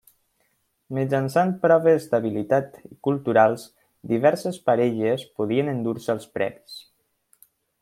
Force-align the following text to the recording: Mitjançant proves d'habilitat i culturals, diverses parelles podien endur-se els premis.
Mitjançant 0.97 1.51
proves 1.65 2.07
d'habilitat 2.13 2.79
i 2.89 2.97
culturals, 3.09 3.67
diverses 4.13 4.59
parelles 4.71 5.27
podien 5.41 5.71
endur-se 5.77 6.19
els 6.19 6.27
premis. 6.39 6.83